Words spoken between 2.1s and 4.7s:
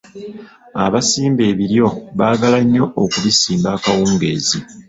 baagala nnyo okubisimba akawungeezi.